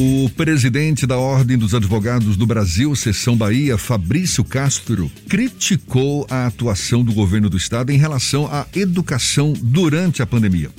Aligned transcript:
O 0.00 0.30
presidente 0.30 1.08
da 1.08 1.18
Ordem 1.18 1.58
dos 1.58 1.74
Advogados 1.74 2.36
do 2.36 2.46
Brasil, 2.46 2.94
Seção 2.94 3.36
Bahia, 3.36 3.76
Fabrício 3.76 4.44
Castro, 4.44 5.10
criticou 5.28 6.24
a 6.30 6.46
atuação 6.46 7.02
do 7.02 7.12
governo 7.12 7.50
do 7.50 7.56
estado 7.56 7.90
em 7.90 7.98
relação 7.98 8.46
à 8.46 8.64
educação 8.76 9.52
durante 9.60 10.22
a 10.22 10.26
pandemia. 10.26 10.70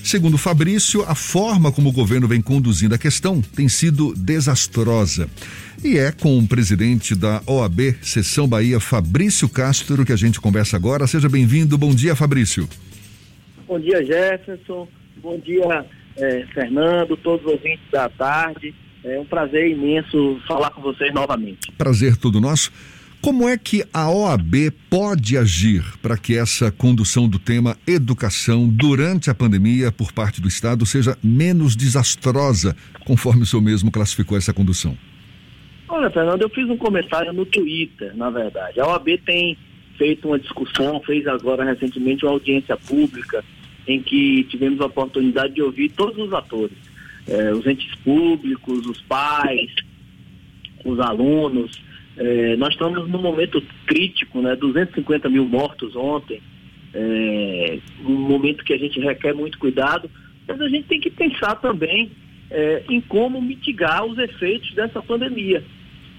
Segundo 0.00 0.38
Fabrício, 0.38 1.02
a 1.08 1.16
forma 1.16 1.72
como 1.72 1.88
o 1.88 1.92
governo 1.92 2.28
vem 2.28 2.40
conduzindo 2.40 2.94
a 2.94 2.98
questão 2.98 3.42
tem 3.42 3.68
sido 3.68 4.14
desastrosa. 4.14 5.28
E 5.82 5.98
é 5.98 6.12
com 6.12 6.38
o 6.38 6.46
presidente 6.46 7.16
da 7.16 7.42
OAB, 7.48 7.96
Seção 8.00 8.46
Bahia, 8.46 8.78
Fabrício 8.78 9.48
Castro, 9.48 10.04
que 10.04 10.12
a 10.12 10.16
gente 10.16 10.40
conversa 10.40 10.76
agora. 10.76 11.08
Seja 11.08 11.28
bem-vindo. 11.28 11.76
Bom 11.76 11.92
dia, 11.92 12.14
Fabrício. 12.14 12.68
Bom 13.66 13.80
dia, 13.80 14.04
Jefferson. 14.04 14.86
Bom 15.20 15.36
dia, 15.40 15.84
é, 16.16 16.46
Fernando, 16.52 17.16
todos 17.16 17.44
os 17.46 17.52
ouvintes 17.52 17.84
da 17.90 18.08
tarde. 18.08 18.74
É 19.04 19.20
um 19.20 19.24
prazer 19.24 19.70
imenso 19.70 20.40
falar 20.48 20.70
com 20.70 20.82
vocês 20.82 21.14
novamente. 21.14 21.70
Prazer 21.72 22.16
todo 22.16 22.40
nosso. 22.40 22.72
Como 23.22 23.48
é 23.48 23.56
que 23.56 23.84
a 23.92 24.10
OAB 24.10 24.70
pode 24.90 25.36
agir 25.36 25.82
para 26.00 26.16
que 26.16 26.36
essa 26.36 26.70
condução 26.70 27.28
do 27.28 27.38
tema 27.38 27.76
educação 27.86 28.68
durante 28.68 29.30
a 29.30 29.34
pandemia 29.34 29.90
por 29.90 30.12
parte 30.12 30.40
do 30.40 30.48
Estado 30.48 30.84
seja 30.86 31.16
menos 31.22 31.74
desastrosa, 31.74 32.76
conforme 33.04 33.42
o 33.42 33.46
senhor 33.46 33.62
mesmo 33.62 33.90
classificou 33.90 34.36
essa 34.36 34.52
condução? 34.52 34.96
Olha, 35.88 36.10
Fernando, 36.10 36.42
eu 36.42 36.48
fiz 36.50 36.68
um 36.68 36.76
comentário 36.76 37.32
no 37.32 37.46
Twitter, 37.46 38.16
na 38.16 38.30
verdade. 38.30 38.80
A 38.80 38.86
OAB 38.86 39.18
tem 39.24 39.56
feito 39.96 40.28
uma 40.28 40.38
discussão, 40.38 41.00
fez 41.00 41.26
agora 41.26 41.64
recentemente 41.64 42.24
uma 42.24 42.32
audiência 42.32 42.76
pública 42.76 43.44
em 43.86 44.02
que 44.02 44.44
tivemos 44.44 44.80
a 44.80 44.86
oportunidade 44.86 45.54
de 45.54 45.62
ouvir 45.62 45.90
todos 45.90 46.18
os 46.18 46.32
atores, 46.32 46.76
eh, 47.28 47.52
os 47.52 47.66
entes 47.66 47.94
públicos, 47.96 48.86
os 48.86 49.00
pais, 49.02 49.70
os 50.84 50.98
alunos. 50.98 51.80
Eh, 52.16 52.56
nós 52.56 52.70
estamos 52.70 53.08
num 53.08 53.20
momento 53.20 53.62
crítico, 53.86 54.40
né? 54.40 54.56
250 54.56 55.28
mil 55.28 55.44
mortos 55.46 55.94
ontem, 55.94 56.40
eh, 56.92 57.78
um 58.04 58.14
momento 58.14 58.64
que 58.64 58.72
a 58.72 58.78
gente 58.78 58.98
requer 58.98 59.34
muito 59.34 59.58
cuidado, 59.58 60.10
mas 60.48 60.60
a 60.60 60.68
gente 60.68 60.88
tem 60.88 61.00
que 61.00 61.10
pensar 61.10 61.56
também 61.56 62.10
em 62.88 63.00
como 63.00 63.42
mitigar 63.42 64.04
os 64.04 64.16
efeitos 64.18 64.72
dessa 64.72 65.02
pandemia. 65.02 65.64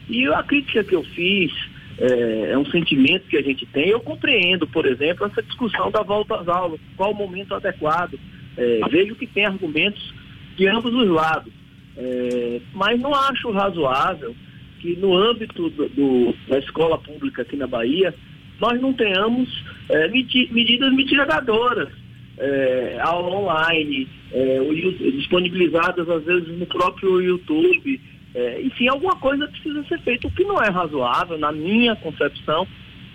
E 0.09 0.25
a 0.27 0.43
crítica 0.43 0.83
que 0.83 0.93
eu 0.93 1.01
fiz 1.01 1.53
é, 1.99 2.51
é, 2.51 2.57
um 2.57 2.65
sentimento 2.65 3.27
que 3.27 3.37
a 3.37 3.41
gente 3.41 3.65
tem. 3.67 3.89
Eu 3.89 3.99
compreendo, 3.99 4.67
por 4.67 4.85
exemplo, 4.85 5.25
essa 5.25 5.41
discussão 5.41 5.89
da 5.89 6.03
volta 6.03 6.35
às 6.35 6.47
aulas, 6.47 6.79
qual 6.95 7.11
o 7.11 7.15
momento 7.15 7.55
adequado. 7.55 8.19
É, 8.55 8.79
vejo 8.89 9.15
que 9.15 9.27
tem 9.27 9.45
argumentos 9.45 10.13
de 10.55 10.67
ambos 10.67 10.91
os 10.93 11.07
lados, 11.07 11.53
é, 11.95 12.59
mas 12.73 12.99
não 12.99 13.13
acho 13.13 13.51
razoável 13.51 14.35
que 14.79 14.95
no 14.95 15.15
âmbito 15.15 15.69
do, 15.69 15.89
do, 15.89 16.35
da 16.47 16.57
escola 16.59 16.97
pública 16.97 17.43
aqui 17.43 17.55
na 17.55 17.67
Bahia 17.67 18.13
nós 18.59 18.79
não 18.81 18.93
tenhamos 18.93 19.47
é, 19.89 20.07
medidas 20.07 20.93
mitigadoras. 20.93 21.89
É, 22.39 22.99
aula 23.01 23.35
online, 23.35 24.07
é, 24.31 24.59
disponibilizadas 25.11 26.07
às 26.07 26.23
vezes 26.23 26.47
no 26.59 26.67
próprio 26.67 27.19
YouTube, 27.19 27.99
é, 28.35 28.61
enfim, 28.61 28.87
alguma 28.87 29.15
coisa 29.15 29.47
precisa 29.47 29.83
ser 29.85 29.99
feita. 30.01 30.27
O 30.27 30.31
que 30.31 30.43
não 30.43 30.61
é 30.61 30.69
razoável, 30.69 31.37
na 31.37 31.51
minha 31.51 31.95
concepção, 31.95 32.67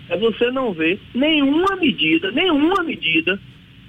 é 0.09 0.17
você 0.17 0.51
não 0.51 0.73
ver 0.73 0.99
nenhuma 1.13 1.75
medida, 1.75 2.31
nenhuma 2.31 2.83
medida 2.83 3.39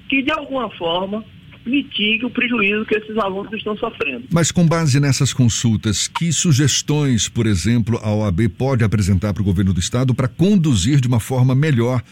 que 0.08 0.22
de 0.22 0.30
alguma 0.30 0.70
forma 0.70 1.24
mitigue 1.66 2.26
o 2.26 2.30
prejuízo 2.30 2.84
que 2.84 2.94
esses 2.94 3.16
alunos 3.16 3.52
estão 3.52 3.76
sofrendo. 3.76 4.26
Mas 4.30 4.52
com 4.52 4.66
base 4.66 5.00
nessas 5.00 5.32
consultas, 5.32 6.06
que 6.06 6.32
sugestões, 6.32 7.28
por 7.28 7.46
exemplo, 7.46 7.98
a 8.02 8.14
OAB 8.14 8.48
pode 8.50 8.84
apresentar 8.84 9.32
para 9.32 9.40
o 9.40 9.44
governo 9.44 9.72
do 9.72 9.80
estado 9.80 10.14
para 10.14 10.28
conduzir 10.28 11.00
de 11.00 11.08
uma 11.08 11.20
forma 11.20 11.54
melhor 11.54 12.02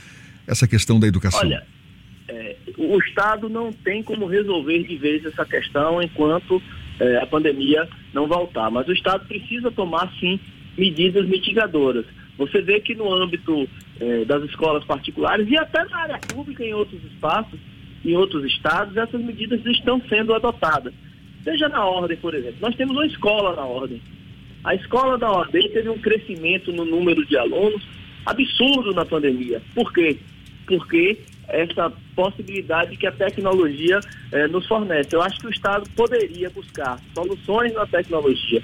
essa 0.46 0.66
questão 0.66 0.98
da 0.98 1.06
educação? 1.06 1.40
Olha, 1.40 1.62
é, 2.28 2.56
o 2.78 2.98
estado 2.98 3.48
não 3.48 3.72
tem 3.72 4.02
como 4.02 4.26
resolver 4.26 4.84
de 4.84 4.96
vez 4.96 5.24
essa 5.24 5.44
questão 5.44 6.02
enquanto 6.02 6.62
é, 6.98 7.18
a 7.18 7.26
pandemia 7.26 7.86
não 8.12 8.26
voltar. 8.26 8.70
Mas 8.70 8.86
o 8.88 8.92
Estado 8.92 9.26
precisa 9.26 9.70
tomar, 9.70 10.12
sim, 10.18 10.38
medidas 10.76 11.26
mitigadoras. 11.26 12.04
Você 12.38 12.62
vê 12.62 12.80
que 12.80 12.94
no 12.94 13.12
âmbito 13.12 13.68
é, 14.00 14.24
das 14.24 14.42
escolas 14.44 14.84
particulares 14.84 15.48
e 15.48 15.56
até 15.56 15.84
na 15.84 15.98
área 15.98 16.18
pública, 16.18 16.64
em 16.64 16.74
outros 16.74 17.02
espaços, 17.04 17.58
em 18.04 18.16
outros 18.16 18.44
estados, 18.44 18.96
essas 18.96 19.20
medidas 19.20 19.64
estão 19.66 20.00
sendo 20.08 20.34
adotadas. 20.34 20.92
Seja 21.44 21.68
na 21.68 21.84
ordem, 21.84 22.16
por 22.16 22.34
exemplo. 22.34 22.56
Nós 22.60 22.74
temos 22.74 22.96
uma 22.96 23.06
escola 23.06 23.54
na 23.54 23.64
ordem. 23.64 24.00
A 24.64 24.74
escola 24.74 25.18
da 25.18 25.30
ordem 25.30 25.68
teve 25.70 25.88
um 25.88 25.98
crescimento 25.98 26.72
no 26.72 26.84
número 26.84 27.24
de 27.26 27.36
alunos 27.36 27.82
absurdo 28.24 28.92
na 28.92 29.04
pandemia. 29.04 29.60
Por 29.74 29.92
quê? 29.92 30.18
Porque 30.66 31.18
essa 31.52 31.92
possibilidade 32.16 32.96
que 32.96 33.06
a 33.06 33.12
tecnologia 33.12 34.00
eh, 34.32 34.48
nos 34.48 34.66
fornece. 34.66 35.14
Eu 35.14 35.22
acho 35.22 35.38
que 35.38 35.46
o 35.46 35.50
Estado 35.50 35.88
poderia 35.94 36.48
buscar 36.50 36.98
soluções 37.14 37.72
na 37.74 37.86
tecnologia. 37.86 38.62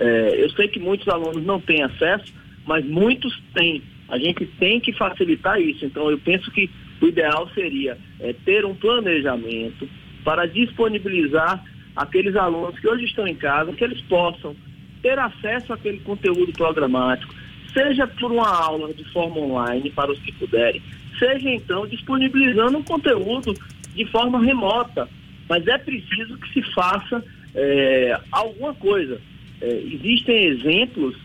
Eh, 0.00 0.34
eu 0.38 0.50
sei 0.50 0.66
que 0.68 0.80
muitos 0.80 1.06
alunos 1.06 1.44
não 1.44 1.60
têm 1.60 1.82
acesso, 1.82 2.32
mas 2.66 2.84
muitos 2.84 3.40
têm. 3.52 3.82
A 4.08 4.18
gente 4.18 4.46
tem 4.58 4.80
que 4.80 4.92
facilitar 4.92 5.60
isso. 5.60 5.84
Então, 5.84 6.10
eu 6.10 6.18
penso 6.18 6.50
que 6.50 6.70
o 7.00 7.06
ideal 7.06 7.48
seria 7.54 7.98
eh, 8.20 8.34
ter 8.44 8.64
um 8.64 8.74
planejamento 8.74 9.88
para 10.24 10.46
disponibilizar 10.46 11.62
aqueles 11.94 12.34
alunos 12.34 12.78
que 12.80 12.88
hoje 12.88 13.04
estão 13.04 13.28
em 13.28 13.36
casa, 13.36 13.72
que 13.72 13.84
eles 13.84 14.00
possam 14.02 14.56
ter 15.02 15.18
acesso 15.18 15.72
àquele 15.72 15.98
conteúdo 15.98 16.50
programático, 16.52 17.34
seja 17.72 18.06
por 18.06 18.32
uma 18.32 18.48
aula 18.48 18.92
de 18.94 19.04
forma 19.12 19.38
online 19.38 19.90
para 19.90 20.10
os 20.10 20.18
que 20.20 20.32
puderem, 20.32 20.82
seja 21.18 21.50
então 21.50 21.86
disponibilizando 21.86 22.78
um 22.78 22.82
conteúdo 22.82 23.54
de 23.94 24.04
forma 24.06 24.42
remota. 24.42 25.08
Mas 25.48 25.66
é 25.66 25.78
preciso 25.78 26.38
que 26.38 26.52
se 26.52 26.62
faça 26.72 27.22
é, 27.54 28.18
alguma 28.32 28.74
coisa. 28.74 29.20
É, 29.60 29.82
existem 29.92 30.46
exemplos, 30.46 31.16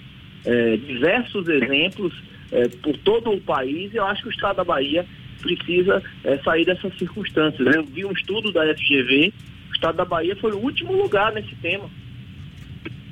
é, 0.45 0.77
diversos 0.77 1.47
exemplos 1.47 2.13
é, 2.51 2.67
por 2.67 2.97
todo 2.97 3.31
o 3.31 3.41
país, 3.41 3.93
e 3.93 3.97
eu 3.97 4.05
acho 4.05 4.23
que 4.23 4.29
o 4.29 4.31
Estado 4.31 4.57
da 4.57 4.63
Bahia 4.63 5.05
precisa 5.41 6.03
é, 6.23 6.37
sair 6.39 6.65
dessas 6.65 6.97
circunstâncias. 6.97 7.75
Eu 7.75 7.83
vi 7.85 8.05
um 8.05 8.11
estudo 8.11 8.51
da 8.51 8.61
FGV, 8.75 9.33
o 9.69 9.73
Estado 9.73 9.95
da 9.95 10.05
Bahia 10.05 10.35
foi 10.35 10.51
o 10.51 10.59
último 10.59 10.93
lugar 10.93 11.31
nesse 11.33 11.55
tema. 11.55 11.89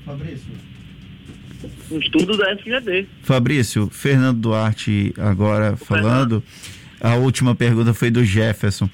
Fabrício. 0.05 0.51
Um 1.91 1.99
estudo 1.99 2.37
da 2.37 2.55
FGV. 2.57 3.07
Fabrício, 3.23 3.89
Fernando 3.91 4.39
Duarte 4.39 5.13
agora 5.17 5.73
o 5.73 5.77
falando. 5.77 6.41
Fernando 6.41 6.43
a 6.99 7.15
última 7.15 7.55
pergunta 7.55 7.93
foi 7.93 8.09
do 8.09 8.23
Jefferson. 8.23 8.89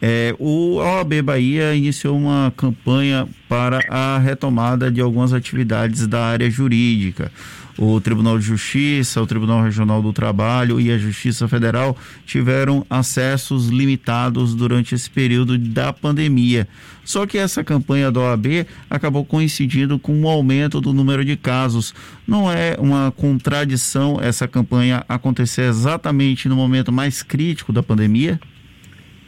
É, 0.00 0.34
o 0.38 0.74
OAB 0.74 1.22
Bahia 1.22 1.74
iniciou 1.74 2.16
uma 2.18 2.52
campanha 2.56 3.26
para 3.48 3.80
a 3.88 4.18
retomada 4.18 4.90
de 4.90 5.00
algumas 5.00 5.32
atividades 5.32 6.06
da 6.06 6.24
área 6.24 6.50
jurídica. 6.50 7.32
O 7.78 8.00
Tribunal 8.00 8.38
de 8.38 8.44
Justiça, 8.44 9.20
o 9.20 9.26
Tribunal 9.26 9.62
Regional 9.62 10.00
do 10.00 10.12
Trabalho 10.12 10.80
e 10.80 10.90
a 10.90 10.96
Justiça 10.96 11.46
Federal 11.46 11.96
tiveram 12.24 12.86
acessos 12.88 13.68
limitados 13.68 14.54
durante 14.54 14.94
esse 14.94 15.10
período 15.10 15.58
da 15.58 15.92
pandemia. 15.92 16.66
Só 17.04 17.26
que 17.26 17.36
essa 17.36 17.62
campanha 17.62 18.10
da 18.10 18.20
OAB 18.20 18.66
acabou 18.88 19.24
coincidindo 19.26 19.98
com 19.98 20.22
o 20.22 20.28
aumento 20.28 20.80
do 20.80 20.92
número 20.94 21.22
de 21.22 21.36
casos. 21.36 21.94
Não 22.26 22.50
é 22.50 22.76
uma 22.78 23.12
contradição 23.14 24.18
essa 24.22 24.48
campanha 24.48 25.04
acontecer 25.06 25.68
exatamente 25.68 26.48
no 26.48 26.56
momento 26.56 26.90
mais 26.90 27.22
crítico 27.22 27.74
da 27.74 27.82
pandemia? 27.82 28.40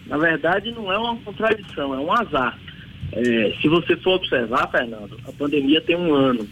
Na 0.09 0.17
verdade, 0.17 0.73
não 0.73 0.91
é 0.91 0.99
uma 0.99 1.17
contradição, 1.17 1.95
é 1.95 1.99
um 1.99 2.11
azar. 2.13 2.59
É, 3.13 3.55
se 3.61 3.69
você 3.69 3.97
for 3.97 4.15
observar, 4.15 4.71
Fernando, 4.71 5.19
a 5.27 5.33
pandemia 5.33 5.81
tem 5.81 5.97
um 5.97 6.15
ano. 6.15 6.49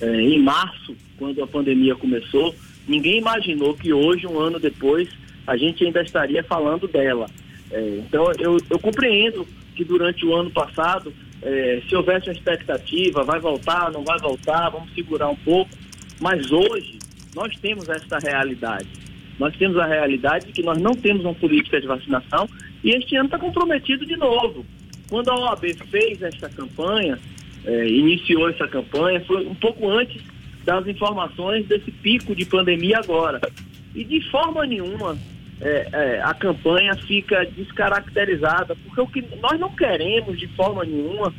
É, 0.00 0.20
em 0.20 0.38
março, 0.40 0.94
quando 1.18 1.42
a 1.42 1.46
pandemia 1.46 1.94
começou, 1.96 2.54
ninguém 2.86 3.18
imaginou 3.18 3.74
que 3.74 3.92
hoje, 3.92 4.26
um 4.26 4.38
ano 4.38 4.60
depois, 4.60 5.08
a 5.46 5.56
gente 5.56 5.84
ainda 5.84 6.02
estaria 6.02 6.44
falando 6.44 6.86
dela. 6.86 7.26
É, 7.70 8.00
então, 8.06 8.30
eu, 8.38 8.58
eu, 8.70 8.78
compreendo 8.78 9.46
que 9.74 9.84
durante 9.84 10.24
o 10.24 10.34
ano 10.34 10.50
passado, 10.50 11.12
é, 11.42 11.82
se 11.88 11.96
houvesse 11.96 12.28
uma 12.28 12.32
expectativa, 12.32 13.24
vai 13.24 13.40
voltar, 13.40 13.90
não 13.90 14.04
vai 14.04 14.18
voltar, 14.18 14.68
vamos 14.70 14.92
segurar 14.94 15.28
um 15.28 15.36
pouco, 15.36 15.70
mas 16.20 16.50
hoje 16.50 16.98
nós 17.34 17.56
temos 17.56 17.88
essa 17.88 18.18
realidade. 18.18 18.88
Nós 19.38 19.56
temos 19.56 19.76
a 19.78 19.86
realidade 19.86 20.46
de 20.46 20.52
que 20.52 20.62
nós 20.62 20.78
não 20.78 20.92
temos 20.92 21.24
uma 21.24 21.34
política 21.34 21.80
de 21.80 21.86
vacinação 21.86 22.48
e 22.82 22.90
este 22.90 23.16
ano 23.16 23.26
está 23.26 23.38
comprometido 23.38 24.06
de 24.06 24.16
novo. 24.16 24.64
Quando 25.08 25.30
a 25.30 25.38
OAB 25.38 25.74
fez 25.90 26.22
esta 26.22 26.48
campanha, 26.48 27.18
é, 27.64 27.88
iniciou 27.88 28.48
essa 28.48 28.68
campanha, 28.68 29.20
foi 29.22 29.46
um 29.46 29.54
pouco 29.54 29.88
antes 29.88 30.22
das 30.64 30.86
informações 30.86 31.66
desse 31.66 31.90
pico 31.90 32.34
de 32.34 32.44
pandemia 32.44 32.98
agora. 32.98 33.40
E 33.94 34.04
de 34.04 34.20
forma 34.30 34.66
nenhuma 34.66 35.16
é, 35.60 35.88
é, 35.92 36.22
a 36.22 36.34
campanha 36.34 36.94
fica 36.94 37.44
descaracterizada, 37.46 38.76
porque 38.76 39.00
o 39.00 39.06
que 39.06 39.24
nós 39.40 39.58
não 39.58 39.70
queremos 39.70 40.38
de 40.38 40.46
forma 40.48 40.84
nenhuma 40.84 41.34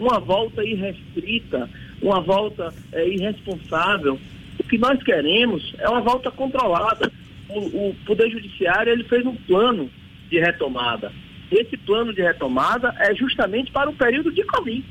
uma 0.00 0.20
volta 0.20 0.64
irrestrita, 0.64 1.68
uma 2.00 2.20
volta 2.20 2.72
irresponsável. 2.94 4.18
O 4.58 4.64
que 4.64 4.78
nós 4.78 5.02
queremos 5.02 5.74
é 5.78 5.88
uma 5.88 6.00
volta 6.00 6.30
controlada. 6.30 7.10
O, 7.48 7.88
o 7.88 7.96
Poder 8.06 8.30
Judiciário 8.30 8.92
ele 8.92 9.04
fez 9.04 9.26
um 9.26 9.34
plano 9.34 9.90
de 10.28 10.38
retomada. 10.38 11.12
Esse 11.50 11.76
plano 11.76 12.12
de 12.12 12.22
retomada 12.22 12.94
é 12.98 13.14
justamente 13.14 13.70
para 13.70 13.88
o 13.88 13.94
período 13.94 14.30
de 14.30 14.42
Covid. 14.44 14.84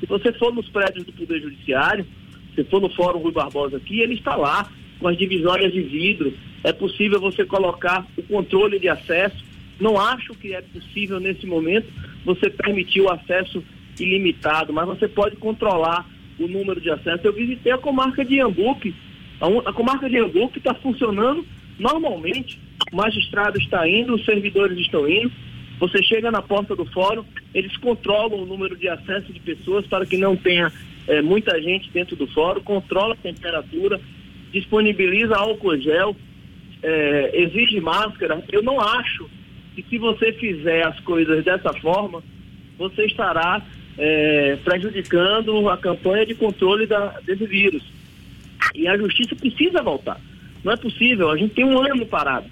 Se 0.00 0.06
você 0.06 0.32
for 0.32 0.54
nos 0.54 0.68
prédios 0.68 1.04
do 1.04 1.12
Poder 1.12 1.40
Judiciário, 1.40 2.06
se 2.54 2.62
for 2.64 2.80
no 2.80 2.88
Fórum 2.90 3.18
Rui 3.18 3.32
Barbosa 3.32 3.78
aqui, 3.78 4.00
ele 4.00 4.14
está 4.14 4.36
lá 4.36 4.70
com 5.00 5.08
as 5.08 5.16
divisórias 5.16 5.72
de 5.72 5.82
vidro. 5.82 6.32
É 6.62 6.72
possível 6.72 7.20
você 7.20 7.44
colocar 7.44 8.06
o 8.16 8.22
controle 8.22 8.78
de 8.78 8.88
acesso. 8.88 9.44
Não 9.80 10.00
acho 10.00 10.34
que 10.34 10.54
é 10.54 10.62
possível 10.62 11.18
nesse 11.18 11.46
momento 11.46 11.92
você 12.24 12.48
permitir 12.48 13.00
o 13.00 13.10
acesso 13.10 13.62
ilimitado, 13.98 14.72
mas 14.72 14.86
você 14.86 15.08
pode 15.08 15.36
controlar 15.36 16.08
o 16.38 16.46
número 16.46 16.80
de 16.80 16.90
acesso. 16.90 17.26
Eu 17.26 17.32
visitei 17.32 17.72
a 17.72 17.78
comarca 17.78 18.24
de 18.24 18.36
Iambuque. 18.36 18.94
A, 19.40 19.70
a 19.70 19.72
comarca 19.72 20.08
de 20.08 20.16
Iambuque 20.16 20.58
está 20.58 20.74
funcionando 20.74 21.44
normalmente. 21.78 22.58
Magistrado 22.92 23.58
está 23.58 23.88
indo, 23.88 24.14
os 24.14 24.24
servidores 24.24 24.78
estão 24.78 25.08
indo. 25.08 25.32
Você 25.78 26.02
chega 26.02 26.30
na 26.30 26.40
porta 26.40 26.76
do 26.76 26.84
fórum, 26.86 27.24
eles 27.52 27.76
controlam 27.76 28.42
o 28.42 28.46
número 28.46 28.76
de 28.76 28.88
acesso 28.88 29.32
de 29.32 29.40
pessoas 29.40 29.86
para 29.86 30.06
que 30.06 30.16
não 30.16 30.36
tenha 30.36 30.72
é, 31.06 31.20
muita 31.20 31.60
gente 31.60 31.90
dentro 31.90 32.16
do 32.16 32.26
fórum, 32.28 32.60
controla 32.60 33.14
a 33.14 33.16
temperatura, 33.16 34.00
disponibiliza 34.52 35.36
álcool 35.36 35.76
gel, 35.78 36.16
é, 36.82 37.30
exige 37.34 37.80
máscara. 37.80 38.42
Eu 38.52 38.62
não 38.62 38.80
acho 38.80 39.28
que 39.74 39.82
se 39.82 39.98
você 39.98 40.32
fizer 40.32 40.86
as 40.86 40.98
coisas 41.00 41.44
dessa 41.44 41.72
forma, 41.74 42.22
você 42.78 43.06
estará 43.06 43.60
é, 43.98 44.56
prejudicando 44.64 45.68
a 45.68 45.76
campanha 45.76 46.24
de 46.24 46.34
controle 46.34 46.86
da, 46.86 47.20
desse 47.20 47.46
vírus. 47.46 47.82
E 48.74 48.86
a 48.88 48.96
justiça 48.96 49.34
precisa 49.34 49.82
voltar. 49.82 50.20
Não 50.62 50.72
é 50.72 50.76
possível, 50.76 51.30
a 51.30 51.36
gente 51.36 51.54
tem 51.54 51.64
um 51.64 51.78
ano 51.78 52.06
parado. 52.06 52.46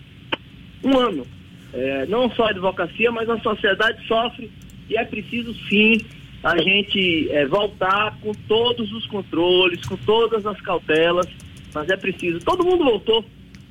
Um 0.82 0.98
ano. 0.98 1.26
É, 1.72 2.06
não 2.06 2.30
só 2.32 2.46
a 2.46 2.50
advocacia, 2.50 3.10
mas 3.10 3.28
a 3.30 3.40
sociedade 3.40 4.06
sofre 4.06 4.50
e 4.88 4.96
é 4.96 5.04
preciso 5.04 5.54
sim 5.68 5.98
a 6.42 6.58
gente 6.58 7.30
é, 7.30 7.46
voltar 7.46 8.18
com 8.20 8.32
todos 8.48 8.92
os 8.92 9.06
controles, 9.06 9.84
com 9.86 9.96
todas 9.96 10.44
as 10.44 10.60
cautelas, 10.60 11.26
mas 11.72 11.88
é 11.88 11.96
preciso. 11.96 12.40
Todo 12.40 12.64
mundo 12.64 12.84
voltou, 12.84 13.24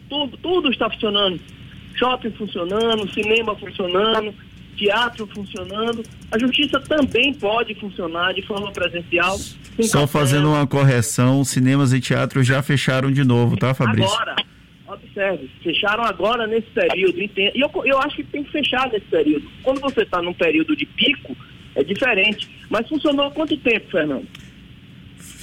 tudo, 0.09 0.37
tudo 0.37 0.71
está 0.71 0.89
funcionando. 0.89 1.39
Shopping 1.95 2.31
funcionando, 2.31 3.13
cinema 3.13 3.55
funcionando, 3.55 4.33
teatro 4.77 5.27
funcionando. 5.27 6.01
A 6.31 6.39
justiça 6.39 6.79
também 6.79 7.33
pode 7.33 7.75
funcionar 7.75 8.33
de 8.33 8.41
forma 8.43 8.71
presencial. 8.71 9.37
Só 9.81 10.07
fazendo 10.07 10.49
uma 10.49 10.65
correção, 10.65 11.43
cinemas 11.43 11.91
e 11.91 11.99
teatros 11.99 12.47
já 12.47 12.63
fecharam 12.63 13.11
de 13.11 13.23
novo, 13.23 13.57
tá, 13.57 13.73
Fabrício? 13.73 14.09
Agora, 14.13 14.35
observe, 15.03 15.49
fecharam 15.63 16.03
agora 16.03 16.47
nesse 16.47 16.69
período. 16.71 17.19
E 17.19 17.51
eu, 17.55 17.69
eu 17.85 17.99
acho 17.99 18.17
que 18.17 18.23
tem 18.23 18.43
que 18.43 18.51
fechar 18.51 18.89
nesse 18.89 19.05
período. 19.05 19.49
Quando 19.63 19.79
você 19.81 20.01
está 20.01 20.21
num 20.21 20.33
período 20.33 20.75
de 20.75 20.85
pico, 20.85 21.35
é 21.75 21.83
diferente. 21.83 22.49
Mas 22.69 22.87
funcionou 22.87 23.27
há 23.27 23.31
quanto 23.31 23.57
tempo, 23.57 23.89
Fernando? 23.91 24.27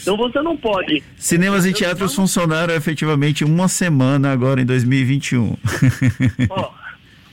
Então 0.00 0.16
você 0.16 0.40
não 0.40 0.56
pode. 0.56 1.02
Cinemas 1.16 1.66
e 1.66 1.72
teatros 1.72 2.14
funcionaram 2.14 2.74
efetivamente 2.74 3.44
uma 3.44 3.68
semana 3.68 4.32
agora 4.32 4.60
em 4.60 4.64
2021. 4.64 5.56
Ó, 6.48 6.72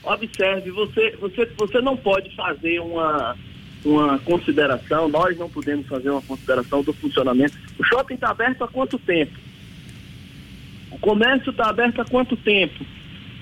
observe, 0.04 0.70
você, 0.70 1.16
você, 1.20 1.46
você 1.56 1.80
não 1.80 1.96
pode 1.96 2.34
fazer 2.34 2.80
uma, 2.80 3.36
uma 3.84 4.18
consideração, 4.18 5.08
nós 5.08 5.38
não 5.38 5.48
podemos 5.48 5.86
fazer 5.86 6.10
uma 6.10 6.22
consideração 6.22 6.82
do 6.82 6.92
funcionamento. 6.92 7.56
O 7.78 7.84
shopping 7.84 8.14
está 8.14 8.30
aberto 8.30 8.64
há 8.64 8.68
quanto 8.68 8.98
tempo? 8.98 9.32
O 10.96 10.98
comércio 10.98 11.50
está 11.50 11.68
aberto 11.68 12.00
há 12.00 12.04
quanto 12.06 12.36
tempo? 12.38 12.84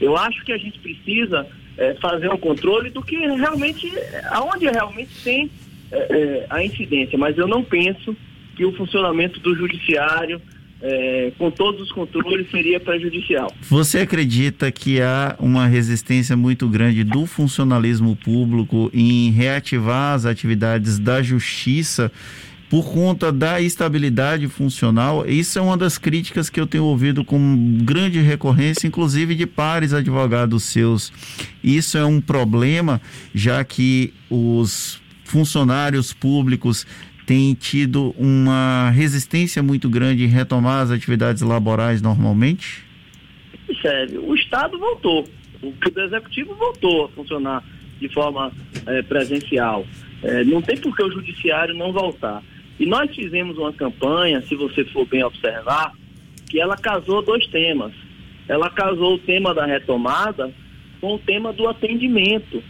Eu 0.01 0.17
acho 0.17 0.45
que 0.45 0.53
a 0.53 0.59
gente 0.59 0.77
precisa 0.81 1.47
é, 1.79 1.95
fazer 1.95 2.29
um 2.29 2.37
controle 2.37 2.91
do 2.91 3.01
que 3.01 3.17
realmente, 3.17 3.93
aonde 4.31 4.67
realmente 4.67 5.11
tem 5.23 5.49
é, 5.93 6.47
a 6.51 6.65
incidência, 6.65 7.17
mas 7.17 7.39
eu 7.39 7.47
não 7.47 7.63
penso 7.63 8.17
que 8.57 8.65
o 8.65 8.73
funcionamento 8.73 9.39
do 9.39 9.55
judiciário 9.55 10.43
é, 10.83 11.33
com 11.39 11.49
todos 11.51 11.81
os 11.81 11.93
controles 11.93 12.51
seria 12.51 12.81
prejudicial. 12.81 13.53
Você 13.63 14.01
acredita 14.01 14.71
que 14.73 15.01
há 15.01 15.37
uma 15.39 15.67
resistência 15.67 16.37
muito 16.37 16.69
grande 16.69 17.05
do 17.05 17.25
funcionalismo 17.25 18.17
público 18.17 18.91
em 18.93 19.31
reativar 19.31 20.15
as 20.15 20.27
atividades 20.27 20.99
da 20.99 21.23
justiça 21.23 22.11
por 22.69 22.93
conta 22.93 23.31
da 23.31 23.61
estabilidade 23.61 24.49
funcional. 24.49 25.27
Isso 25.27 25.59
é 25.59 25.63
uma 25.63 25.77
das 25.77 25.99
críticas 25.99 26.51
que 26.51 26.61
eu 26.61 26.67
tenho 26.67 26.85
ouvido 26.85 27.25
com 27.25 27.79
grande 27.83 28.21
recorrência, 28.21 28.87
inclusive 28.87 29.35
de 29.35 29.47
pares 29.47 29.93
advogados 29.93 30.65
seus. 30.65 31.13
Isso 31.63 31.97
é 31.99 32.05
um 32.05 32.21
problema, 32.21 33.01
já 33.35 33.65
que 33.65 34.13
os 34.31 35.01
funcionários 35.25 36.13
públicos 36.13 36.87
têm 37.27 37.55
tido 37.55 38.15
uma 38.19 38.91
resistência 38.91 39.63
muito 39.63 39.89
grande 39.89 40.25
em 40.25 40.29
retomar 40.29 40.83
as 40.83 40.91
atividades 40.91 41.43
laborais 41.43 42.03
normalmente? 42.03 42.85
Sério, 43.81 44.29
o 44.29 44.35
Estado 44.35 44.79
voltou, 44.79 45.25
o 45.63 46.01
Executivo 46.01 46.55
voltou 46.55 47.07
a 47.07 47.09
funcionar 47.11 47.65
de 47.99 48.09
forma 48.09 48.53
é, 48.87 49.03
presencial. 49.03 49.87
É, 50.23 50.45
não 50.45 50.61
tem 50.61 50.77
por 50.77 50.95
que 50.95 51.03
o 51.03 51.11
Judiciário 51.11 51.75
não 51.75 51.93
voltar. 51.93 52.43
E 52.79 52.87
nós 52.87 53.15
fizemos 53.15 53.57
uma 53.57 53.73
campanha, 53.73 54.43
se 54.43 54.55
você 54.57 54.85
for 54.87 55.07
bem 55.07 55.23
observar, 55.23 55.93
que 56.49 56.61
ela 56.61 56.77
casou 56.77 57.23
dois 57.23 57.47
temas. 57.49 57.93
Ela 58.49 58.69
casou 58.69 59.15
o 59.15 59.19
tema 59.19 59.55
da 59.55 59.65
retomada 59.65 60.53
com 61.01 61.15
o 61.15 61.19
tema 61.19 61.53
do 61.53 61.69
atendimento. 61.69 62.63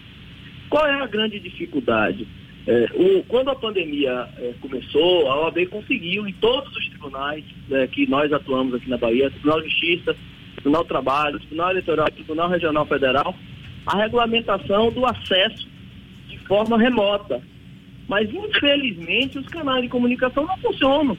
Qual 0.69 0.87
é 0.87 1.01
a 1.01 1.07
grande 1.07 1.39
dificuldade? 1.41 2.27
É, 2.67 2.89
o, 2.95 3.23
quando 3.25 3.51
a 3.51 3.55
pandemia 3.55 4.29
é, 4.39 4.55
começou, 4.61 5.31
a 5.31 5.43
OAB 5.43 5.67
conseguiu 5.67 6.27
em 6.27 6.33
todos 6.35 6.75
os 6.75 6.89
tribunais 6.89 7.45
é, 7.71 7.87
que 7.87 8.07
nós 8.07 8.33
atuamos 8.33 8.75
aqui 8.75 8.89
na 8.89 8.97
Bahia, 8.97 9.31
Tribunal 9.31 9.61
de 9.61 9.69
Justiça, 9.69 10.17
Tribunal 10.55 10.83
do 10.83 10.89
Trabalho, 10.89 11.39
Tribunal 11.41 11.71
Eleitoral, 11.71 12.11
Tribunal 12.11 12.49
Regional 12.49 12.87
Federal, 12.87 13.35
a 13.87 13.97
regulamentação 13.99 14.91
do 14.91 15.05
acesso 15.05 15.69
de 16.29 16.39
forma 16.47 16.79
remota 16.79 17.43
mas, 18.09 18.29
infelizmente, 18.33 19.39
os 19.39 19.47
canais 19.49 19.83
de 19.83 19.89
comunicação 19.89 20.47
não 20.47 20.57
funcionam. 20.59 21.17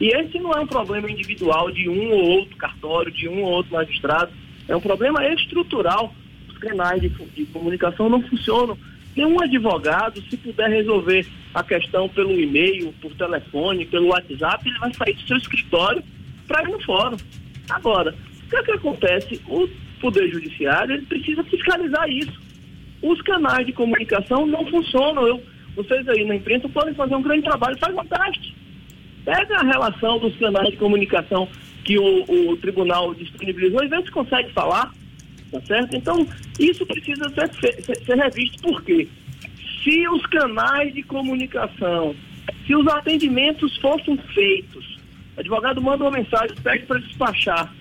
E 0.00 0.08
esse 0.08 0.38
não 0.38 0.52
é 0.52 0.60
um 0.60 0.66
problema 0.66 1.10
individual 1.10 1.70
de 1.70 1.88
um 1.88 2.10
ou 2.10 2.24
outro 2.38 2.56
cartório, 2.56 3.10
de 3.10 3.28
um 3.28 3.42
ou 3.42 3.50
outro 3.50 3.72
magistrado. 3.72 4.30
É 4.68 4.76
um 4.76 4.80
problema 4.80 5.26
estrutural. 5.26 6.14
Os 6.48 6.58
canais 6.58 7.00
de, 7.00 7.08
de 7.08 7.44
comunicação 7.46 8.08
não 8.08 8.22
funcionam. 8.22 8.78
Nenhum 9.16 9.40
advogado, 9.42 10.22
se 10.30 10.36
puder 10.36 10.68
resolver 10.68 11.26
a 11.52 11.62
questão 11.64 12.08
pelo 12.08 12.38
e-mail, 12.38 12.92
por 13.00 13.12
telefone, 13.14 13.86
pelo 13.86 14.08
WhatsApp, 14.08 14.68
ele 14.68 14.78
vai 14.78 14.94
sair 14.94 15.14
do 15.14 15.22
seu 15.22 15.36
escritório 15.36 16.02
para 16.46 16.62
ir 16.62 16.68
no 16.68 16.80
fórum. 16.84 17.16
Agora, 17.68 18.14
o 18.46 18.50
que, 18.50 18.56
é 18.56 18.62
que 18.62 18.70
acontece? 18.72 19.40
O 19.48 19.68
Poder 20.00 20.30
Judiciário 20.30 20.94
ele 20.94 21.06
precisa 21.06 21.42
fiscalizar 21.44 22.08
isso. 22.08 22.40
Os 23.02 23.20
canais 23.22 23.66
de 23.66 23.72
comunicação 23.72 24.46
não 24.46 24.64
funcionam. 24.66 25.26
Eu, 25.26 25.42
vocês 25.78 26.08
aí 26.08 26.24
na 26.24 26.34
imprensa 26.34 26.68
podem 26.68 26.92
fazer 26.92 27.14
um 27.14 27.22
grande 27.22 27.42
trabalho, 27.42 27.78
faz 27.78 27.94
um 27.94 28.04
teste. 28.04 28.52
Pega 29.24 29.58
a 29.58 29.62
relação 29.62 30.18
dos 30.18 30.36
canais 30.36 30.70
de 30.70 30.76
comunicação 30.76 31.48
que 31.84 31.96
o, 31.96 32.24
o 32.50 32.56
tribunal 32.56 33.14
disponibilizou 33.14 33.84
e 33.84 33.88
vê 33.88 34.02
se 34.02 34.10
consegue 34.10 34.50
falar, 34.52 34.92
tá 35.52 35.60
certo? 35.60 35.96
Então, 35.96 36.26
isso 36.58 36.84
precisa 36.84 37.28
ser, 37.30 37.82
ser, 37.84 37.96
ser 38.04 38.16
revisto, 38.16 38.60
por 38.60 38.82
quê? 38.82 39.06
Se 39.84 40.08
os 40.08 40.26
canais 40.26 40.92
de 40.92 41.04
comunicação, 41.04 42.14
se 42.66 42.74
os 42.74 42.86
atendimentos 42.88 43.76
fossem 43.76 44.16
feitos, 44.34 44.98
o 45.36 45.40
advogado 45.40 45.80
manda 45.80 46.02
uma 46.02 46.10
mensagem, 46.10 46.56
pede 46.60 46.86
para 46.86 46.98
despachar 46.98 47.72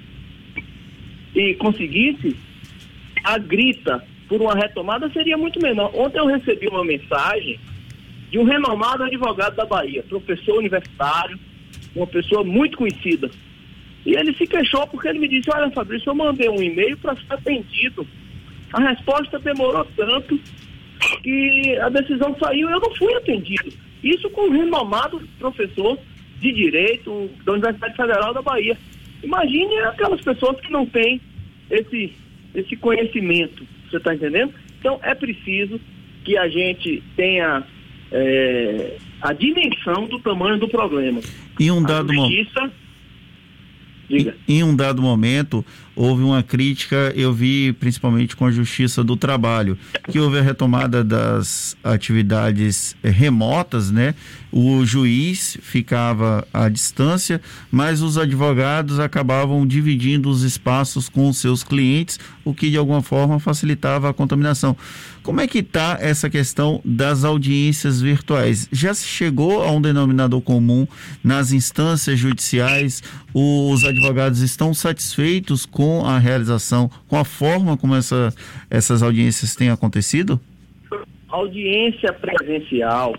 e 1.35 1.55
conseguisse, 1.55 2.37
a 3.23 3.39
grita 3.39 4.03
por 4.29 4.39
uma 4.39 4.53
retomada 4.53 5.09
seria 5.09 5.37
muito 5.37 5.59
menor. 5.59 5.89
Ontem 5.95 6.19
eu 6.19 6.27
recebi 6.27 6.67
uma 6.67 6.85
mensagem 6.85 7.59
de 8.29 8.37
um 8.37 8.43
renomado 8.43 9.03
advogado 9.03 9.55
da 9.55 9.65
Bahia, 9.65 10.03
professor 10.03 10.57
universitário, 10.57 11.39
uma 11.95 12.07
pessoa 12.07 12.43
muito 12.43 12.77
conhecida. 12.77 13.29
E 14.05 14.15
ele 14.15 14.33
se 14.35 14.45
queixou 14.47 14.85
porque 14.87 15.07
ele 15.07 15.19
me 15.19 15.27
disse, 15.27 15.49
olha 15.53 15.71
Fabrício, 15.71 16.09
eu 16.09 16.15
mandei 16.15 16.49
um 16.49 16.61
e-mail 16.61 16.97
para 16.97 17.15
ser 17.15 17.33
atendido. 17.33 18.07
A 18.73 18.81
resposta 18.81 19.39
demorou 19.39 19.85
tanto 19.95 20.39
que 21.23 21.77
a 21.81 21.89
decisão 21.89 22.35
saiu 22.39 22.69
e 22.69 22.71
eu 22.71 22.79
não 22.79 22.95
fui 22.95 23.13
atendido. 23.15 23.73
Isso 24.03 24.29
com 24.29 24.47
um 24.47 24.51
renomado 24.51 25.21
professor 25.39 25.97
de 26.39 26.51
direito 26.51 27.29
da 27.43 27.53
Universidade 27.53 27.95
Federal 27.95 28.33
da 28.33 28.41
Bahia. 28.41 28.77
Imagine 29.23 29.77
aquelas 29.79 30.21
pessoas 30.21 30.59
que 30.61 30.71
não 30.71 30.85
têm 30.85 31.19
esse, 31.69 32.13
esse 32.53 32.75
conhecimento, 32.75 33.65
você 33.89 33.97
está 33.97 34.13
entendendo? 34.13 34.53
Então 34.79 34.99
é 35.01 35.15
preciso 35.15 35.79
que 36.23 36.37
a 36.37 36.47
gente 36.47 37.01
tenha 37.15 37.65
é, 38.11 38.97
a 39.21 39.33
dimensão 39.33 40.05
do 40.07 40.19
tamanho 40.19 40.59
do 40.59 40.67
problema. 40.67 41.21
E 41.59 41.71
um 41.71 41.81
dado 41.81 42.13
momento. 42.13 42.71
Em 44.47 44.63
um 44.63 44.75
dado 44.75 45.01
momento, 45.01 45.65
houve 45.97 46.21
uma 46.21 46.43
crítica, 46.43 47.11
eu 47.15 47.33
vi 47.33 47.73
principalmente 47.73 48.35
com 48.35 48.45
a 48.45 48.51
Justiça 48.51 49.03
do 49.03 49.17
Trabalho, 49.17 49.77
que 50.11 50.19
houve 50.19 50.37
a 50.37 50.41
retomada 50.43 51.03
das 51.03 51.75
atividades 51.83 52.95
remotas, 53.03 53.89
né? 53.89 54.13
O 54.51 54.85
juiz 54.85 55.57
ficava 55.61 56.47
à 56.53 56.69
distância, 56.69 57.41
mas 57.71 58.01
os 58.01 58.17
advogados 58.17 58.99
acabavam 58.99 59.65
dividindo 59.65 60.29
os 60.29 60.43
espaços 60.43 61.09
com 61.09 61.27
os 61.27 61.37
seus 61.37 61.63
clientes, 61.63 62.19
o 62.45 62.53
que 62.53 62.69
de 62.69 62.77
alguma 62.77 63.01
forma 63.01 63.39
facilitava 63.39 64.09
a 64.09 64.13
contaminação. 64.13 64.77
Como 65.21 65.41
é 65.41 65.47
que 65.47 65.59
está 65.59 65.97
essa 65.99 66.29
questão 66.29 66.79
das 66.85 67.25
audiências 67.25 67.99
virtuais? 67.99 68.69
Já 68.71 68.93
se 68.93 69.05
chegou 69.05 69.61
a 69.61 69.69
um 69.69 69.81
denominador 69.81 70.39
comum 70.39 70.87
nas 71.21 71.51
instâncias 71.51 72.17
judiciais? 72.17 73.03
Os 73.33 73.83
advogados 73.83 74.39
estão 74.39 74.73
satisfeitos 74.73 75.65
com 75.65 75.86
a 76.05 76.17
realização, 76.17 76.89
com 77.07 77.17
a 77.17 77.23
forma 77.25 77.77
como 77.77 77.95
essa, 77.95 78.33
essas 78.69 79.01
audiências 79.01 79.55
têm 79.55 79.69
acontecido? 79.69 80.39
audiência 81.27 82.11
presencial, 82.13 83.15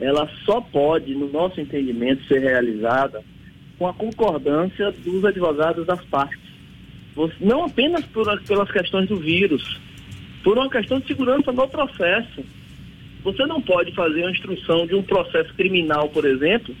ela 0.00 0.28
só 0.44 0.60
pode, 0.60 1.14
no 1.14 1.30
nosso 1.30 1.60
entendimento, 1.60 2.24
ser 2.24 2.40
realizada 2.40 3.22
com 3.78 3.86
a 3.86 3.94
concordância 3.94 4.90
dos 4.92 5.24
advogados 5.24 5.86
das 5.86 6.02
partes. 6.06 6.40
Não 7.40 7.64
apenas 7.64 8.04
por, 8.06 8.42
pelas 8.42 8.70
questões 8.70 9.08
do 9.08 9.16
vírus, 9.16 9.80
por 10.42 10.56
uma 10.56 10.70
questão 10.70 10.98
de 10.98 11.06
segurança 11.06 11.52
no 11.52 11.68
processo. 11.68 12.44
Você 13.22 13.46
não 13.46 13.60
pode 13.60 13.92
fazer 13.94 14.24
a 14.24 14.30
instrução 14.30 14.86
de 14.86 14.94
um 14.94 15.02
processo 15.02 15.52
criminal, 15.54 16.08
por 16.08 16.24
exemplo, 16.24 16.74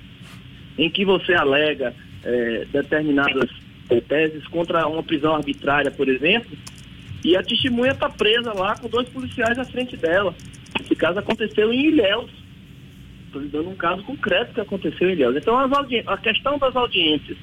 em 0.76 0.90
que 0.90 1.04
você 1.04 1.34
alega 1.34 1.94
é, 2.24 2.66
determinadas 2.72 3.50
é, 3.92 4.00
teses 4.00 4.46
contra 4.48 4.86
uma 4.86 5.02
prisão 5.02 5.34
arbitrária, 5.34 5.90
por 5.90 6.08
exemplo, 6.08 6.50
e 7.24 7.36
a 7.36 7.42
testemunha 7.42 7.92
está 7.92 8.08
presa 8.08 8.52
lá 8.52 8.76
com 8.76 8.88
dois 8.88 9.08
policiais 9.08 9.58
à 9.58 9.64
frente 9.64 9.96
dela. 9.96 10.34
Esse 10.80 10.94
caso 10.94 11.18
aconteceu 11.18 11.72
em 11.72 11.86
Ilhéus. 11.86 12.30
Estou 13.26 13.42
dando 13.42 13.70
um 13.70 13.76
caso 13.76 14.02
concreto 14.02 14.54
que 14.54 14.60
aconteceu 14.60 15.08
em 15.08 15.12
Ilhéus. 15.12 15.36
Então, 15.36 15.56
a 15.58 16.18
questão 16.18 16.58
das 16.58 16.74
audiências 16.74 17.38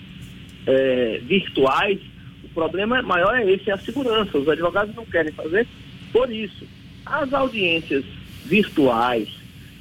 é, 0.68 1.22
virtuais, 1.24 2.00
o 2.44 2.50
problema 2.50 3.02
maior 3.02 3.36
é 3.36 3.50
esse, 3.50 3.70
é 3.70 3.74
a 3.74 3.78
segurança. 3.78 4.38
Os 4.38 4.50
advogados 4.50 4.94
não 4.96 5.06
querem 5.06 5.32
fazer 5.32 5.66
por 6.12 6.32
isso, 6.32 6.66
as 7.06 7.32
audiências 7.34 8.04
virtuais, 8.46 9.30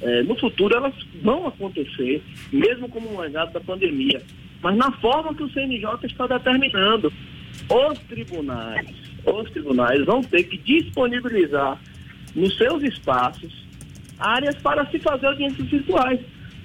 eh, 0.01 0.23
no 0.23 0.35
futuro 0.35 0.75
elas 0.75 0.93
vão 1.21 1.47
acontecer, 1.47 2.21
mesmo 2.51 2.87
como 2.87 3.13
um 3.13 3.19
legado 3.19 3.51
da 3.51 3.59
pandemia, 3.59 4.21
mas 4.61 4.75
na 4.75 4.91
forma 4.93 5.33
que 5.33 5.43
o 5.43 5.49
CNJ 5.51 5.85
está 6.03 6.27
determinando. 6.27 7.11
Os 7.69 7.99
tribunais, 7.99 8.87
os 9.25 9.51
tribunais 9.51 10.05
vão 10.05 10.21
ter 10.21 10.43
que 10.43 10.57
disponibilizar 10.57 11.79
nos 12.35 12.57
seus 12.57 12.83
espaços 12.83 13.53
áreas 14.19 14.55
para 14.55 14.85
se 14.87 14.99
fazer 14.99 15.27
audiências 15.27 15.67
virtuais. 15.67 16.19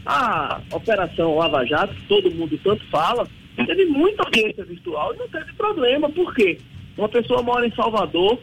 A 0.05 0.61
Operação 0.73 1.37
Lava 1.37 1.65
Jato, 1.65 1.95
que 1.95 2.07
todo 2.07 2.31
mundo 2.31 2.59
tanto 2.63 2.85
fala, 2.87 3.27
teve 3.57 3.87
muita 3.87 4.25
audiência 4.25 4.65
virtual 4.65 5.15
e 5.15 5.19
não 5.19 5.29
teve 5.29 5.53
problema. 5.55 6.11
Por 6.11 6.35
quê? 6.35 6.59
Uma 6.97 7.09
pessoa 7.09 7.43
mora 7.43 7.67
em 7.67 7.75
Salvador, 7.75 8.39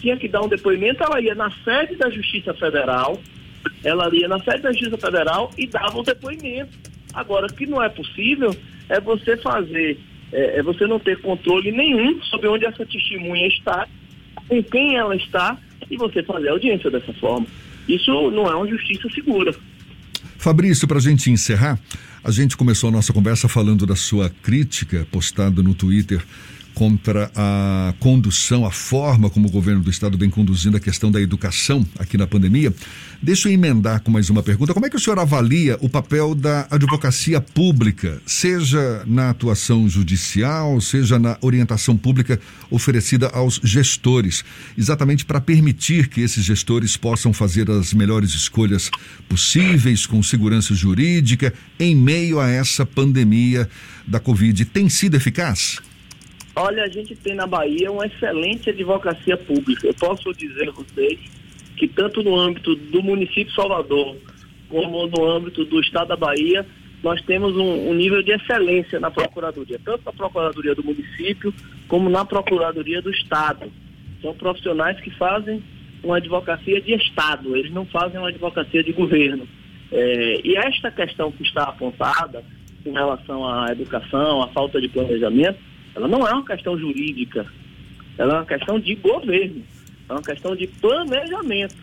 tinha 0.00 0.16
que 0.16 0.28
dar 0.28 0.42
um 0.42 0.48
depoimento, 0.48 1.02
ela 1.02 1.20
ia 1.20 1.34
na 1.34 1.50
sede 1.64 1.96
da 1.96 2.08
Justiça 2.10 2.54
Federal, 2.54 3.20
ela 3.82 4.08
ia 4.14 4.28
na 4.28 4.38
sede 4.40 4.62
da 4.62 4.72
Justiça 4.72 4.98
Federal 4.98 5.50
e 5.58 5.66
dava 5.66 5.98
um 5.98 6.02
depoimento. 6.02 6.78
Agora, 7.12 7.46
o 7.46 7.52
que 7.52 7.66
não 7.66 7.82
é 7.82 7.88
possível 7.88 8.54
é 8.88 9.00
você 9.00 9.36
fazer, 9.36 9.98
é, 10.32 10.58
é 10.58 10.62
você 10.62 10.86
não 10.86 10.98
ter 10.98 11.20
controle 11.20 11.70
nenhum 11.72 12.20
sobre 12.24 12.48
onde 12.48 12.66
essa 12.66 12.84
testemunha 12.86 13.46
está, 13.48 13.86
com 14.48 14.62
quem 14.62 14.96
ela 14.96 15.16
está, 15.16 15.58
e 15.90 15.96
você 15.96 16.22
fazer 16.22 16.48
audiência 16.48 16.90
dessa 16.90 17.12
forma. 17.14 17.46
Isso 17.88 18.10
não 18.30 18.46
é 18.46 18.54
uma 18.54 18.68
justiça 18.68 19.08
segura. 19.10 19.54
Fabrício, 20.38 20.88
para 20.88 20.98
a 20.98 21.00
gente 21.00 21.30
encerrar, 21.30 21.78
a 22.24 22.30
gente 22.30 22.56
começou 22.56 22.88
a 22.88 22.92
nossa 22.92 23.12
conversa 23.12 23.48
falando 23.48 23.86
da 23.86 23.96
sua 23.96 24.30
crítica 24.42 25.06
postada 25.10 25.62
no 25.62 25.74
Twitter 25.74 26.22
contra 26.74 27.30
a 27.34 27.94
condução, 28.00 28.64
a 28.64 28.70
forma 28.70 29.28
como 29.28 29.48
o 29.48 29.50
governo 29.50 29.82
do 29.82 29.90
estado 29.90 30.16
vem 30.16 30.30
conduzindo 30.30 30.76
a 30.76 30.80
questão 30.80 31.10
da 31.10 31.20
educação 31.20 31.86
aqui 31.98 32.16
na 32.16 32.26
pandemia. 32.26 32.72
Deixa 33.22 33.48
eu 33.48 33.52
emendar 33.52 34.00
com 34.00 34.10
mais 34.10 34.28
uma 34.30 34.42
pergunta. 34.42 34.74
Como 34.74 34.84
é 34.84 34.90
que 34.90 34.96
o 34.96 35.00
senhor 35.00 35.18
avalia 35.18 35.78
o 35.80 35.88
papel 35.88 36.34
da 36.34 36.66
advocacia 36.70 37.40
pública, 37.40 38.20
seja 38.26 39.04
na 39.06 39.30
atuação 39.30 39.88
judicial, 39.88 40.80
seja 40.80 41.18
na 41.18 41.38
orientação 41.40 41.96
pública 41.96 42.40
oferecida 42.70 43.28
aos 43.28 43.60
gestores, 43.62 44.44
exatamente 44.76 45.24
para 45.24 45.40
permitir 45.40 46.08
que 46.08 46.20
esses 46.20 46.44
gestores 46.44 46.96
possam 46.96 47.32
fazer 47.32 47.70
as 47.70 47.94
melhores 47.94 48.30
escolhas 48.30 48.90
possíveis, 49.28 50.04
com 50.04 50.22
segurança 50.22 50.74
jurídica, 50.74 51.54
em 51.78 51.94
meio 51.94 52.40
a 52.40 52.48
essa 52.48 52.84
pandemia 52.84 53.68
da 54.06 54.18
Covid? 54.18 54.64
Tem 54.64 54.88
sido 54.88 55.16
eficaz? 55.16 55.78
Olha, 56.54 56.84
a 56.84 56.88
gente 56.88 57.14
tem 57.16 57.34
na 57.34 57.46
Bahia 57.46 57.90
uma 57.90 58.06
excelente 58.06 58.68
advocacia 58.68 59.36
pública. 59.36 59.86
Eu 59.86 59.94
posso 59.94 60.32
dizer 60.34 60.68
a 60.68 60.72
vocês 60.72 61.18
que 61.76 61.88
tanto 61.88 62.22
no 62.22 62.38
âmbito 62.38 62.74
do 62.74 63.02
município 63.02 63.46
de 63.46 63.54
Salvador, 63.54 64.16
como 64.68 65.06
no 65.06 65.24
âmbito 65.24 65.64
do 65.64 65.80
estado 65.80 66.08
da 66.08 66.16
Bahia, 66.16 66.66
nós 67.02 67.20
temos 67.22 67.56
um, 67.56 67.90
um, 67.90 67.94
nível 67.94 68.22
de 68.22 68.32
excelência 68.32 69.00
na 69.00 69.10
Procuradoria, 69.10 69.80
tanto 69.84 70.04
na 70.04 70.12
Procuradoria 70.12 70.74
do 70.74 70.84
município, 70.84 71.52
como 71.88 72.08
na 72.08 72.24
Procuradoria 72.24 73.02
do 73.02 73.10
Estado. 73.10 73.72
São 74.20 74.34
profissionais 74.34 75.00
que 75.00 75.10
fazem 75.10 75.62
uma 76.04 76.18
advocacia 76.18 76.80
de 76.80 76.94
Estado, 76.94 77.56
eles 77.56 77.72
não 77.72 77.86
fazem 77.86 78.18
uma 78.18 78.28
advocacia 78.28 78.84
de 78.84 78.92
governo. 78.92 79.48
É, 79.90 80.40
e 80.44 80.56
esta 80.56 80.90
questão 80.90 81.32
que 81.32 81.42
está 81.42 81.64
apontada 81.64 82.44
em 82.84 82.92
relação 82.92 83.46
à 83.46 83.72
educação, 83.72 84.42
à 84.42 84.48
falta 84.48 84.80
de 84.80 84.88
planejamento, 84.88 85.58
ela 85.94 86.08
não 86.08 86.26
é 86.26 86.32
uma 86.32 86.44
questão 86.44 86.78
jurídica, 86.78 87.46
ela 88.18 88.34
é 88.34 88.36
uma 88.38 88.46
questão 88.46 88.78
de 88.78 88.94
governo, 88.94 89.62
é 90.08 90.12
uma 90.12 90.22
questão 90.22 90.56
de 90.56 90.66
planejamento, 90.66 91.76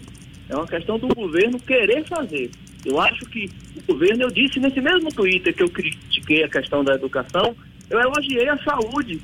é 0.50 0.56
uma 0.56 0.68
questão 0.68 0.98
do 0.98 1.08
governo 1.08 1.60
querer 1.60 2.04
fazer. 2.06 2.50
Eu 2.86 3.00
acho 3.00 3.26
que 3.26 3.50
o 3.76 3.94
governo, 3.94 4.24
eu 4.24 4.32
disse 4.32 4.60
nesse 4.60 4.80
mesmo 4.80 5.12
Twitter 5.14 5.54
que 5.54 5.64
eu 5.64 5.70
critiquei 5.70 6.44
a 6.44 6.50
questão 6.50 6.84
da 6.84 6.96
educação, 6.96 7.56
eu 7.90 8.00
elogiei 8.00 8.48
a 8.48 8.58
saúde. 8.58 9.20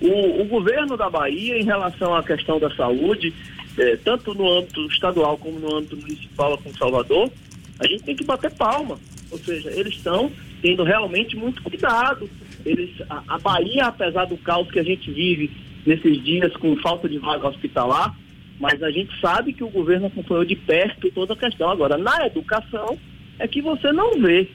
O, 0.00 0.42
o 0.42 0.44
governo 0.44 0.96
da 0.96 1.08
Bahia, 1.08 1.58
em 1.58 1.64
relação 1.64 2.14
à 2.14 2.22
questão 2.22 2.58
da 2.58 2.74
saúde, 2.74 3.32
eh, 3.78 3.98
tanto 4.04 4.34
no 4.34 4.58
âmbito 4.58 4.86
estadual 4.86 5.38
como 5.38 5.58
no 5.58 5.76
âmbito 5.76 5.96
municipal 5.96 6.56
com 6.58 6.72
Salvador, 6.74 7.30
a 7.78 7.86
gente 7.86 8.02
tem 8.04 8.16
que 8.16 8.24
bater 8.24 8.50
palma. 8.52 8.98
Ou 9.30 9.38
seja, 9.38 9.70
eles 9.70 9.94
estão 9.94 10.30
tendo 10.62 10.82
realmente 10.82 11.36
muito 11.36 11.62
cuidado 11.62 12.28
eles, 12.66 12.90
a, 13.08 13.22
a 13.28 13.38
Bahia, 13.38 13.86
apesar 13.86 14.26
do 14.26 14.36
caos 14.36 14.70
que 14.70 14.78
a 14.78 14.82
gente 14.82 15.10
vive 15.10 15.50
nesses 15.86 16.22
dias 16.22 16.54
com 16.56 16.76
falta 16.76 17.08
de 17.08 17.18
vaga 17.18 17.48
hospitalar, 17.48 18.14
mas 18.58 18.82
a 18.82 18.90
gente 18.90 19.18
sabe 19.20 19.52
que 19.52 19.62
o 19.62 19.70
governo 19.70 20.06
acompanhou 20.06 20.44
de 20.44 20.56
perto 20.56 21.10
toda 21.12 21.34
a 21.34 21.36
questão. 21.36 21.70
Agora, 21.70 21.96
na 21.96 22.26
educação, 22.26 22.98
é 23.38 23.46
que 23.46 23.62
você 23.62 23.92
não 23.92 24.20
vê. 24.20 24.48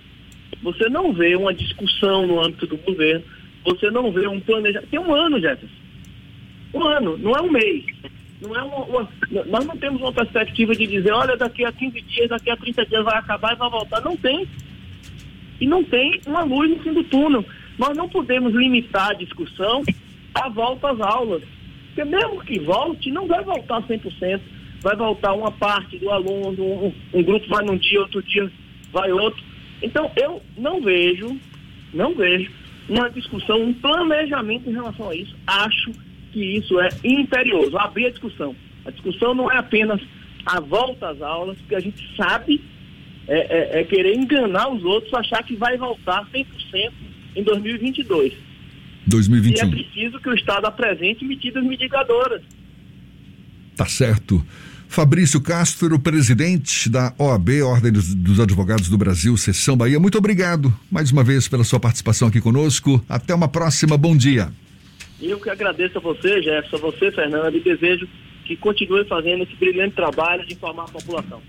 Você 0.61 0.89
não 0.89 1.13
vê 1.13 1.35
uma 1.35 1.53
discussão 1.53 2.27
no 2.27 2.43
âmbito 2.43 2.67
do 2.67 2.77
governo, 2.77 3.23
você 3.63 3.89
não 3.89 4.11
vê 4.11 4.27
um 4.27 4.39
planejamento. 4.39 4.89
Tem 4.89 4.99
um 4.99 5.13
ano, 5.13 5.39
Jefferson. 5.39 5.75
Um 6.73 6.83
ano, 6.85 7.17
não 7.17 7.35
é 7.35 7.41
um 7.41 7.51
mês. 7.51 7.85
Não 8.41 8.55
é 8.55 8.63
uma, 8.63 8.83
uma, 8.85 9.09
nós 9.45 9.65
não 9.65 9.77
temos 9.77 10.01
uma 10.01 10.11
perspectiva 10.11 10.75
de 10.75 10.87
dizer, 10.87 11.11
olha, 11.11 11.37
daqui 11.37 11.63
a 11.63 11.71
15 11.71 12.01
dias, 12.01 12.29
daqui 12.29 12.49
a 12.49 12.57
30 12.57 12.85
dias 12.87 13.05
vai 13.05 13.17
acabar 13.17 13.53
e 13.53 13.57
vai 13.57 13.69
voltar. 13.69 14.01
Não 14.01 14.17
tem. 14.17 14.47
E 15.59 15.67
não 15.67 15.83
tem 15.83 16.19
uma 16.25 16.43
luz 16.43 16.69
no 16.71 16.79
fim 16.79 16.91
do 16.91 17.03
túnel. 17.03 17.45
Nós 17.81 17.97
não 17.97 18.07
podemos 18.07 18.53
limitar 18.53 19.09
a 19.09 19.13
discussão 19.13 19.81
à 20.35 20.47
volta 20.49 20.91
às 20.91 21.01
aulas. 21.01 21.41
Porque 21.87 22.03
mesmo 22.03 22.39
que 22.41 22.59
volte, 22.59 23.09
não 23.09 23.25
vai 23.25 23.43
voltar 23.43 23.81
100%. 23.81 24.39
Vai 24.81 24.95
voltar 24.95 25.33
uma 25.33 25.51
parte 25.51 25.97
do 25.97 26.11
aluno, 26.11 26.63
um, 26.63 26.93
um 27.11 27.23
grupo 27.23 27.47
vai 27.47 27.65
num 27.65 27.77
dia, 27.77 28.01
outro 28.01 28.21
dia 28.21 28.51
vai 28.91 29.11
outro. 29.11 29.43
Então, 29.81 30.11
eu 30.15 30.43
não 30.55 30.79
vejo, 30.79 31.35
não 31.91 32.13
vejo 32.13 32.51
uma 32.87 33.09
discussão, 33.09 33.59
um 33.59 33.73
planejamento 33.73 34.69
em 34.69 34.73
relação 34.73 35.09
a 35.09 35.15
isso. 35.15 35.35
Acho 35.47 35.91
que 36.31 36.57
isso 36.57 36.79
é 36.79 36.89
imperioso, 37.03 37.75
abrir 37.79 38.05
a 38.05 38.11
discussão. 38.11 38.55
A 38.85 38.91
discussão 38.91 39.33
não 39.33 39.51
é 39.51 39.57
apenas 39.57 39.99
a 40.45 40.59
volta 40.59 41.09
às 41.09 41.21
aulas, 41.21 41.57
porque 41.57 41.75
a 41.75 41.79
gente 41.79 42.15
sabe 42.15 42.61
é, 43.27 43.39
é, 43.39 43.81
é 43.81 43.83
querer 43.83 44.15
enganar 44.15 44.69
os 44.69 44.83
outros, 44.83 45.11
achar 45.15 45.43
que 45.43 45.55
vai 45.55 45.77
voltar 45.77 46.27
100% 46.31 46.91
em 47.35 47.43
2022. 47.43 48.33
2021. 49.07 49.65
E 49.65 49.67
é 49.67 49.71
preciso 49.71 50.19
que 50.19 50.29
o 50.29 50.33
Estado 50.33 50.65
apresente 50.65 51.25
medidas 51.25 51.63
mitigadoras. 51.63 52.41
Tá 53.75 53.85
certo. 53.85 54.43
Fabrício 54.87 55.39
Castro, 55.39 55.97
presidente 55.97 56.89
da 56.89 57.13
OAB, 57.17 57.61
Ordem 57.63 57.93
dos, 57.93 58.13
dos 58.13 58.41
Advogados 58.41 58.89
do 58.89 58.97
Brasil, 58.97 59.35
Seção 59.37 59.77
Bahia. 59.77 59.99
Muito 59.99 60.17
obrigado 60.17 60.73
mais 60.91 61.11
uma 61.11 61.23
vez 61.23 61.47
pela 61.47 61.63
sua 61.63 61.79
participação 61.79 62.27
aqui 62.27 62.41
conosco. 62.41 63.03
Até 63.07 63.33
uma 63.33 63.47
próxima. 63.47 63.97
Bom 63.97 64.15
dia. 64.17 64.51
Eu 65.21 65.39
que 65.39 65.49
agradeço 65.49 65.97
a 65.97 66.01
você, 66.01 66.41
Jefferson, 66.41 66.75
a 66.75 66.79
você, 66.79 67.11
Fernando, 67.11 67.55
e 67.55 67.61
desejo 67.61 68.07
que 68.43 68.57
continue 68.57 69.05
fazendo 69.05 69.43
esse 69.43 69.55
brilhante 69.55 69.95
trabalho 69.95 70.45
de 70.45 70.53
informar 70.53 70.83
a 70.83 70.87
população. 70.89 71.41